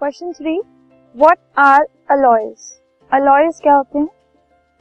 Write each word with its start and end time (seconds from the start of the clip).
Question 0.00 0.32
three 0.32 0.60
what 1.16 1.38
are 1.58 1.84
alloys 2.10 2.64
alloys 3.10 3.60
क्या 3.62 3.74
होते 3.74 3.98
हैं? 3.98 4.08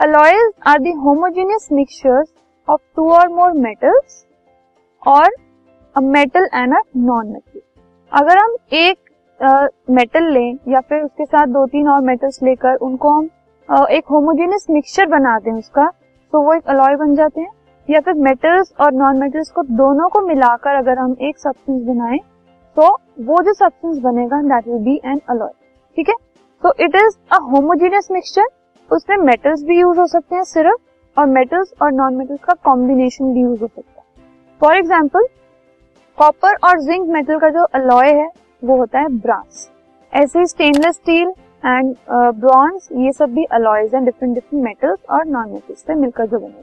Alloys 0.00 0.52
are 0.66 0.78
the 0.78 0.90
homogeneous 0.90 1.68
mixtures 1.72 2.32
of 2.68 2.80
two 2.96 3.10
or 3.12 3.28
more 3.28 3.52
metals 3.52 4.24
or 5.06 5.34
a 5.96 6.00
metal 6.00 6.48
and 6.54 6.74
a 6.74 6.80
non 6.96 7.28
metal 7.28 7.60
अगर 8.12 8.38
हम 8.38 8.56
एक 8.72 8.98
metal 9.90 10.26
uh, 10.26 10.32
लें 10.32 10.58
या 10.68 10.80
फिर 10.80 11.02
उसके 11.02 11.24
साथ 11.24 11.46
दो 11.46 11.66
तीन 11.66 11.88
और 11.88 12.00
मेटल्स 12.00 12.42
लेकर 12.42 12.76
उनको 12.76 13.10
हम 13.10 13.28
uh, 13.68 13.86
एक 13.86 14.04
होमोजेनियस 14.06 14.66
मिक्सचर 14.70 15.06
बना 15.06 15.38
दें 15.38 15.52
उसका 15.52 15.90
तो 16.32 16.42
वो 16.42 16.54
एक 16.54 16.66
अलॉय 16.66 16.96
बन 16.96 17.14
जाते 17.14 17.40
हैं। 17.40 17.52
या 17.90 18.00
फिर 18.00 18.14
मेटल्स 18.14 18.74
और 18.80 18.92
नॉन 18.92 19.20
मेटल्स 19.20 19.50
को 19.50 19.62
दोनों 19.62 20.08
को 20.08 20.26
मिलाकर 20.26 20.74
अगर 20.74 20.98
हम 20.98 21.16
एक 21.20 21.38
सब्सटेंस 21.38 21.82
बनाएँ 21.82 22.18
तो 22.76 22.88
वो 23.20 23.42
जो 23.42 23.52
सब्सटेंस 23.54 23.98
बनेगा 24.02 24.40
that 24.44 24.68
will 24.68 24.78
be 24.84 25.00
an 25.04 25.20
alloy 25.30 25.50
ठीक 25.96 26.08
है? 26.08 26.14
तो 26.62 26.72
it 26.80 26.94
is 26.96 27.16
a 27.30 27.38
homogeneous 27.44 28.08
mixture 28.12 28.46
उसमें 28.90 29.16
मेटल्स 29.18 29.62
भी 29.64 29.78
यूज़ 29.80 29.98
हो 30.00 30.06
सकते 30.06 30.34
हैं 30.36 30.42
सिर्फ़, 30.44 30.80
और 31.16 31.26
मेटल्स 31.28 31.72
और 31.82 31.92
नॉन 31.92 32.14
मेटल्स 32.16 32.40
का 32.44 32.54
कॉम्बिनेशन 32.64 33.32
भी 33.34 33.40
यूज़ 33.40 33.60
हो 33.60 33.66
सकता 33.66 34.00
है. 34.00 34.06
फॉर 34.60 34.76
एग्ज़ाम्पल 34.76 35.26
कॉपर 36.18 36.56
और 36.64 36.80
जिंक 36.80 37.08
मेटल 37.10 37.38
का 37.38 37.48
जो 37.50 37.64
अलॉय 37.74 38.10
है, 38.10 38.30
वो 38.62 38.76
होता 38.76 38.98
है 38.98 39.08
ब्रास 39.18 39.70
ऐसे 40.12 40.38
ही 40.38 40.46
स्टेनलेस 40.46 40.94
स्टील 40.94 41.32
एंड 41.62 41.94
ब्रॉन्ज 42.10 42.88
ये 42.94 43.12
सब 43.12 43.32
भी 43.34 43.44
अलॉयज 43.52 43.94
हैं 43.94 44.04
डिफरेंट 44.04 44.34
डिफरेंट 44.34 44.64
मेटल्स 44.64 44.98
और 45.10 45.26
नॉन 45.26 45.50
मेटल्स 45.50 45.84
से 45.86 45.94
मिलकर 45.94 46.26
जो 46.26 46.38
बने 46.38 46.62